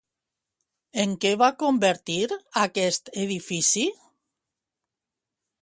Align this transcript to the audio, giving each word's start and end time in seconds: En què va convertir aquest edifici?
En 1.03 1.13
què 1.25 1.33
va 1.41 1.49
convertir 1.59 2.17
aquest 2.63 3.15
edifici? 3.27 3.87